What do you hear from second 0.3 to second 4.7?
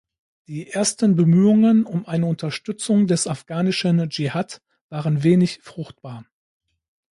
Die ersten Bemühungen um eine Unterstützung des afghanischen Dschihad